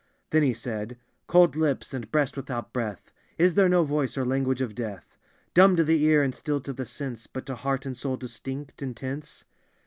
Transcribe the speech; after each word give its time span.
Then 0.31 0.41
he 0.41 0.55
said," 0.55 0.97
Cold 1.27 1.55
lips 1.55 1.93
and 1.93 2.09
breast 2.11 2.35
without 2.35 2.73
breath, 2.73 3.11
Is 3.37 3.53
there 3.53 3.69
no 3.69 3.83
voice 3.83 4.17
or 4.17 4.25
language 4.25 4.59
of 4.59 4.73
death," 4.73 5.15
Dumb 5.53 5.75
to 5.75 5.83
the 5.83 6.09
car 6.09 6.23
and 6.23 6.33
still 6.33 6.59
to 6.61 6.73
the 6.73 6.87
sense, 6.87 7.27
But 7.27 7.45
to 7.45 7.53
heart 7.55 7.85
and 7.85 7.95
soul 7.95 8.17
distinct, 8.17 8.81
intense? 8.81 9.45